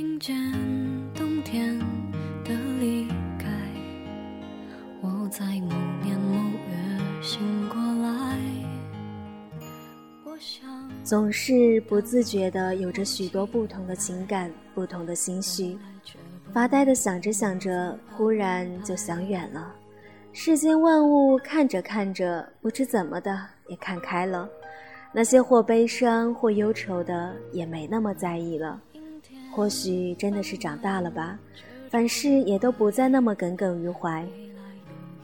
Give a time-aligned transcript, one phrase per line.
[0.00, 0.34] 听见
[1.14, 1.78] 冬天
[2.42, 3.06] 的离
[3.38, 3.50] 开，
[5.02, 8.38] 我在某年某月醒过来。
[10.24, 10.66] 我想，
[11.04, 15.76] 总是不自觉的有着许多不同的情感，不同的心绪。
[16.50, 19.70] 发呆的想着想着，忽然就想远了。
[20.32, 24.48] 世间万物看着看着，不知怎么的也看开了。
[25.12, 28.80] 那些或悲伤或忧愁的，也没那么在意了。
[29.52, 31.38] 或许真的是长大了吧，
[31.90, 34.26] 凡事也都不再那么耿耿于怀。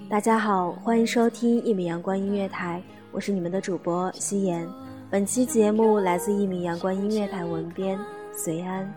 [0.08, 2.82] 大家好，欢迎收听一米阳光音乐台，
[3.12, 4.66] 我是你们的主播夕颜。
[5.08, 7.96] 本期节目来自一米阳光音乐台文编
[8.32, 8.92] 随安，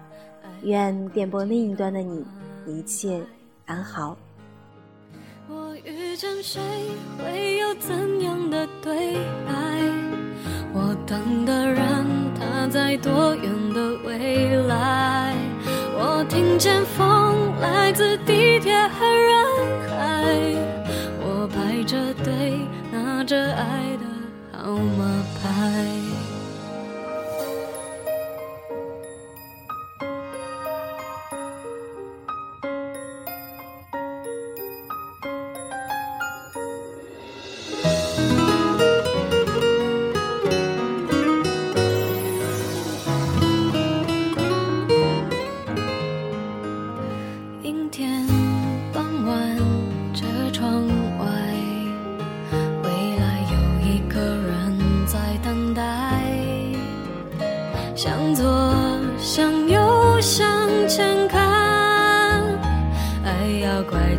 [0.64, 2.26] 愿电波另一端的你
[2.66, 3.22] 一切
[3.66, 4.18] 安好。
[5.48, 6.60] 我遇见谁
[7.18, 9.14] 会有怎样的对
[9.46, 9.54] 白？
[10.74, 12.06] 我等的人
[12.40, 13.29] 他在多
[18.00, 18.39] 自地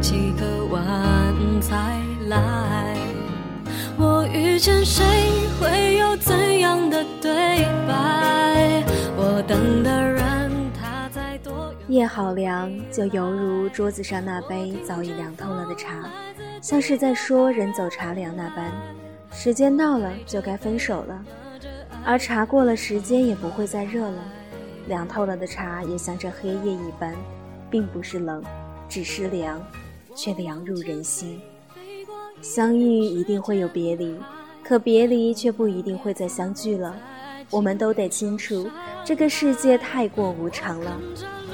[0.01, 2.97] 几个弯才来。
[3.99, 5.05] 我遇见谁
[5.61, 8.83] 会有怎样的对白？
[9.17, 11.99] 我等的人他在多远？
[11.99, 16.09] 夜好凉，就犹如桌子上那杯早已凉透了的茶，
[16.63, 18.73] 像是在说人走茶凉那般。
[19.33, 21.23] 时间到了，就该分手了。
[22.05, 24.25] 而茶过了时间也不会再热了，
[24.87, 27.15] 凉透了的茶也像这黑夜一般，
[27.71, 28.43] 并不是冷，
[28.89, 29.61] 只是凉，
[30.15, 31.41] 却凉入人心。
[32.43, 34.17] 相遇一定会有别离，
[34.63, 36.97] 可别离却不一定会再相聚了。
[37.51, 38.71] 我们都得清楚，
[39.05, 41.01] 这个世界太过无常了，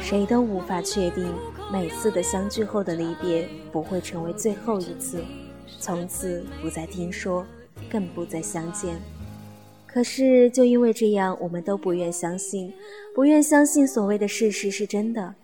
[0.00, 1.26] 谁都无法确定
[1.72, 5.24] 每次的相聚后的离别不会成为最后一次，
[5.80, 7.44] 从此不再听说，
[7.90, 8.94] 更不再相见。
[9.86, 12.70] 可是，就因为这样，我们都不愿相信，
[13.14, 15.34] 不愿相信所谓的事实是真的。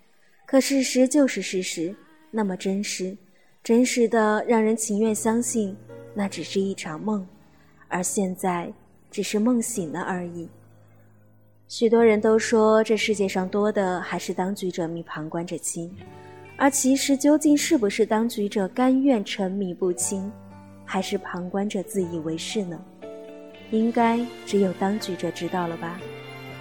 [0.45, 1.95] 可事实就是事实，
[2.35, 3.15] 那么真实，
[3.63, 5.77] 真实的让人情愿相信，
[6.15, 7.23] 那只是一场梦，
[7.87, 8.73] 而现在
[9.11, 10.49] 只是梦醒了而已。
[11.67, 15.95] 许多人都说，这世界上多的还是当局者迷旁观者清，
[16.57, 20.31] 而其实究竟是不是当局者甘愿沉迷不清，
[20.83, 22.83] 还是旁观者自以为是呢？
[23.69, 26.01] 应该只有当局者知道了吧。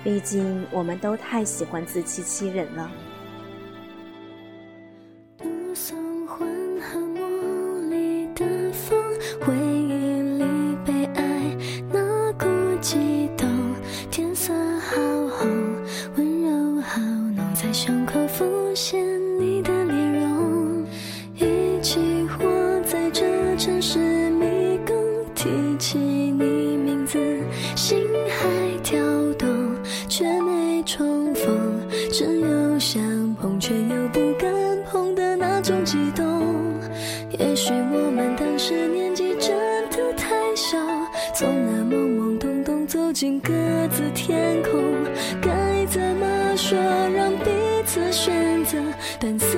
[0.05, 2.91] 毕竟我们都太喜欢自欺欺人了。
[23.65, 24.01] 城市
[24.31, 24.97] 迷宫
[25.37, 25.49] 提
[25.79, 27.17] 起你名字
[27.77, 27.97] 心
[28.29, 28.99] 还跳
[29.39, 29.49] 动
[30.09, 31.81] 却没重逢
[32.11, 33.01] 只有想
[33.37, 34.53] 碰却又不敢
[34.91, 36.25] 碰的那种悸动。
[37.39, 39.57] 也许我们当时年纪真
[39.91, 40.77] 的太小
[41.33, 43.53] 从那懵懵懂懂走进各
[43.93, 44.83] 自天空
[45.41, 46.77] 该怎么说
[47.15, 47.45] 让彼
[47.87, 48.77] 此选择
[49.21, 49.57] 但思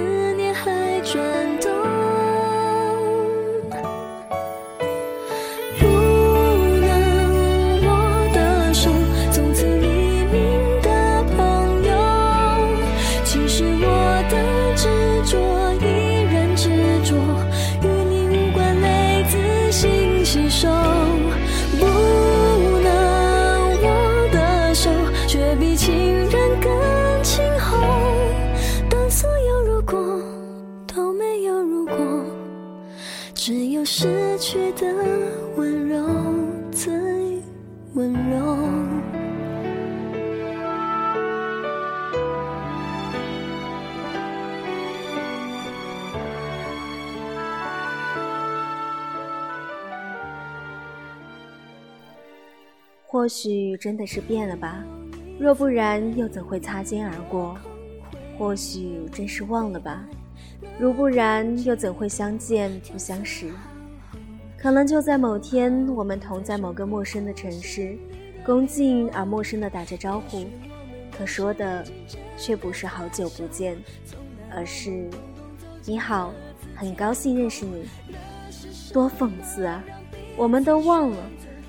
[26.60, 27.78] 更晴后
[28.88, 29.98] 当所有如果
[30.86, 31.96] 都没有如果
[33.34, 34.86] 只有失去的
[35.56, 36.06] 温柔
[36.70, 36.92] 最
[37.94, 38.94] 温柔。
[53.06, 54.84] 或许真的是变了吧。
[55.38, 57.56] 若不然又怎会擦肩而过？
[58.38, 60.04] 或许真是忘了吧，
[60.78, 63.52] 如不然又怎会相见不相识？
[64.56, 67.96] 可能就在某天，我们同在某个陌生的城市，
[68.44, 70.46] 恭敬而陌生的打着招呼，
[71.16, 71.84] 可说的
[72.36, 73.76] 却不是好久不见，
[74.50, 75.08] 而是
[75.84, 76.32] 你好，
[76.74, 77.84] 很高兴认识你。
[78.92, 79.84] 多讽刺啊！
[80.36, 81.16] 我们都忘了。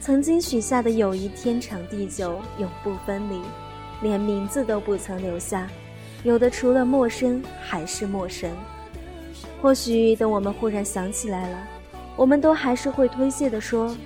[0.05, 3.41] 曾经许下的友谊，天长地久，永不分离，
[4.03, 5.67] 连名字都不曾留下，
[6.21, 8.51] 有的除了陌生还是陌生。
[9.59, 11.57] 或许等我们忽然想起来了，
[12.15, 13.97] 我们都还是会推卸的说：“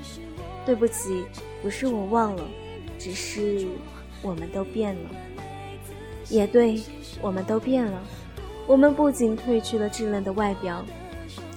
[0.65, 1.25] 对不起，
[1.61, 2.47] 不是我忘了，
[2.97, 3.67] 只是
[4.21, 5.09] 我们都变了。”
[6.31, 6.81] 也对，
[7.21, 8.01] 我们都变了。
[8.65, 10.81] 我们不仅褪去了稚嫩的外表，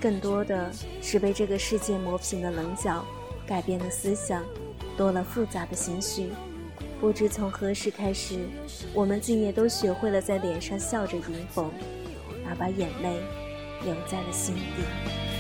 [0.00, 0.68] 更多的
[1.00, 3.04] 是被这个世界磨平了棱角。
[3.46, 4.42] 改变了思想，
[4.96, 6.30] 多了复杂的情绪。
[7.00, 8.38] 不知从何时开始，
[8.94, 11.70] 我们竟也都学会了在脸上笑着迎逢，
[12.48, 13.20] 而把眼泪
[13.84, 15.31] 留在了心底。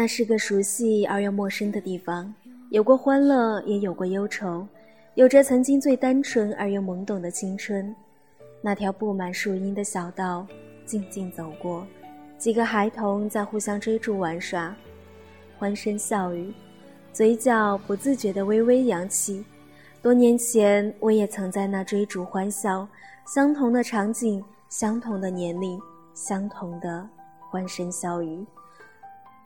[0.00, 2.32] 那是个熟悉而又陌生的地方，
[2.70, 4.64] 有过欢乐，也有过忧愁，
[5.16, 7.92] 有着曾经最单纯而又懵懂的青春。
[8.62, 10.46] 那条布满树荫的小道，
[10.84, 11.84] 静静走过，
[12.38, 14.72] 几个孩童在互相追逐玩耍，
[15.58, 16.54] 欢声笑语，
[17.12, 19.44] 嘴角不自觉地微微扬起。
[20.00, 22.86] 多年前，我也曾在那追逐欢笑，
[23.26, 25.76] 相同的场景，相同的年龄，
[26.14, 27.04] 相同的
[27.50, 28.46] 欢声笑语。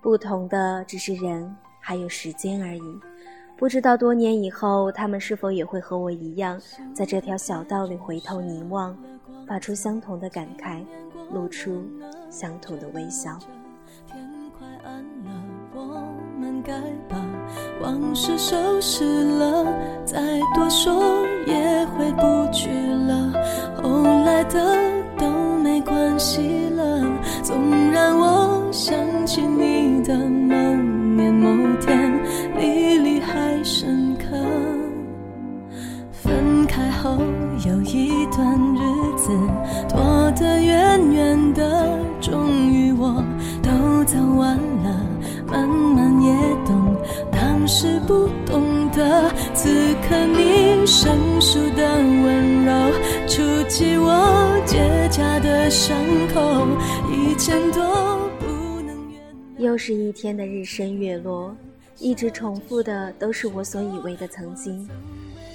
[0.02, 2.82] 不同的只是人，还有时间而已。
[3.56, 6.60] 不知道多年以后，他们是否也会和我一样，
[6.92, 8.98] 在这条小道里回头凝望，
[9.46, 10.84] 发出相同的感慨，
[11.32, 11.84] 露出
[12.28, 13.38] 相同的微笑。
[14.08, 14.28] 天
[14.58, 15.30] 快暗了，
[15.72, 16.72] 我们该
[17.08, 17.16] 把
[17.80, 19.72] 往事收拾了，
[20.04, 20.20] 再
[20.56, 23.32] 多说也回不去了。
[23.80, 24.76] 后来的
[25.16, 25.30] 都
[25.62, 27.00] 没关系了，
[27.44, 27.56] 纵
[27.92, 28.50] 然我。
[28.74, 29.71] 想起你
[49.62, 49.68] 此
[50.08, 52.92] 刻你生疏的温柔，
[53.28, 55.96] 触及我结痂的伤
[56.34, 56.66] 口，
[57.12, 57.80] 以前都
[58.40, 59.12] 不能
[59.56, 61.56] 原又是一天的日升月落，
[62.00, 64.88] 一直重复的都是我所以为的曾经，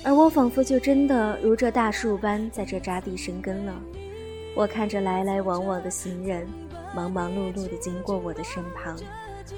[0.06, 3.74] 而我仿佛就真的如这大树般在这扎地生根了。
[4.56, 6.48] 我看着来来往往的行人，
[6.96, 8.96] 忙忙碌碌地经过我的身旁，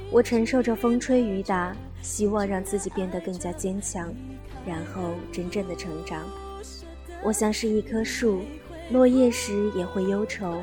[0.10, 4.12] 我承受着风吹雨打，希望让自己变得更加坚强，
[4.66, 6.24] 然后真正的成长。
[7.24, 8.42] 我像是一棵树，
[8.92, 10.62] 落叶时也会忧愁。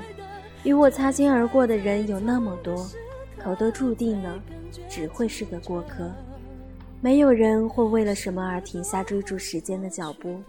[0.64, 2.88] 与我擦肩而过的人有那么多，
[3.38, 4.40] 可都注定了，
[4.88, 6.10] 只会是个过客。
[7.00, 10.40] 没有人会为了什么而停下追逐时间的脚步，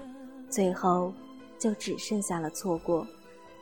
[0.50, 1.14] 最后，
[1.60, 3.06] 就只剩下了错过。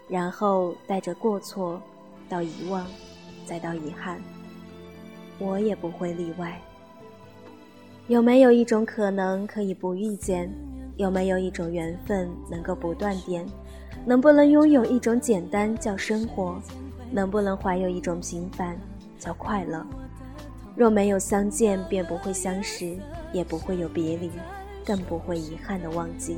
[0.07, 1.81] 然后带着过错，
[2.29, 2.85] 到遗忘，
[3.45, 4.21] 再到遗憾，
[5.39, 6.61] 我也不会例外。
[8.07, 10.47] 有没有一种可能可以不遇见？
[10.95, 13.43] 有没有一种缘分能够不断点？
[14.05, 16.61] 能不能拥有一种简单叫生活？
[17.11, 18.77] 能不能怀有一种平凡
[19.17, 19.83] 叫快乐？
[20.75, 22.95] 若没有相见，便不会相识，
[23.33, 24.29] 也不会有别离，
[24.85, 26.37] 更不会遗憾的忘记。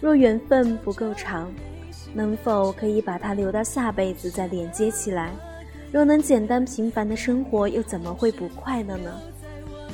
[0.00, 1.52] 若缘分不够长，
[2.14, 5.32] 能否可以把它留到下辈子再连接起来？
[5.90, 9.10] 若能简单平凡的生活，又怎么会不快乐呢？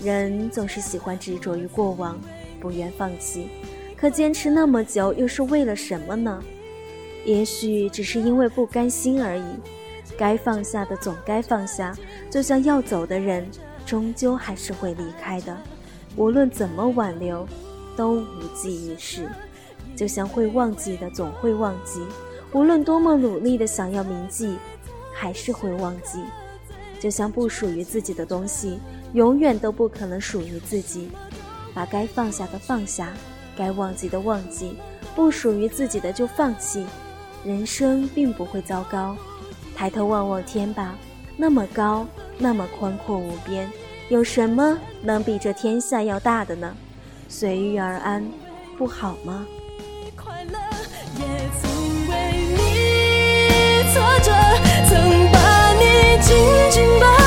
[0.03, 2.19] 人总是喜欢执着于过往，
[2.61, 3.49] 不愿放弃，
[3.97, 6.43] 可坚持那么久，又是为了什么呢？
[7.25, 9.45] 也许只是因为不甘心而已。
[10.17, 11.97] 该放下的总该放下，
[12.31, 13.47] 就像要走的人，
[13.87, 15.57] 终究还是会离开的。
[16.17, 17.47] 无论怎么挽留，
[17.97, 19.29] 都无济于事。
[19.97, 22.01] 就像会忘记的总会忘记，
[22.53, 24.57] 无论多么努力的想要铭记，
[25.13, 26.21] 还是会忘记。
[26.99, 28.79] 就像不属于自己的东西，
[29.13, 31.11] 永远都不可能属于自己。
[31.73, 33.13] 把该放下的放下，
[33.57, 34.77] 该忘记的忘记，
[35.15, 36.85] 不属于自己的就放弃。
[37.45, 39.17] 人生并不会糟糕。
[39.77, 40.97] 抬头望望天吧，
[41.37, 42.07] 那么高，
[42.39, 43.71] 那么宽阔无边，
[44.09, 46.75] 有什么能比这天下要大的呢？
[47.29, 48.29] 随遇而安，
[48.77, 49.47] 不好吗？
[53.93, 54.33] 挫折，
[54.89, 55.85] 曾把你
[56.23, 56.37] 紧
[56.71, 57.20] 紧抱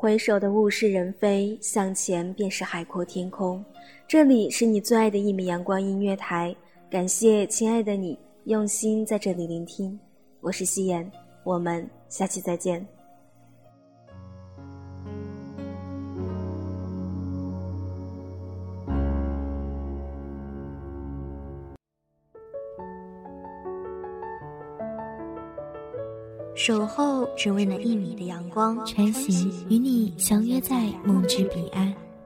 [0.00, 3.62] 回首的物是人非，向前便是海阔天空。
[4.06, 6.54] 这里是你最爱的一米阳光音乐台，
[6.90, 10.00] 感谢亲爱的你用心在这里聆听。
[10.40, 11.12] 我是夕颜，
[11.44, 12.86] 我们下期再见。
[26.54, 31.94] 守候只为那一米的阳光，穿行与你相约在梦之彼岸。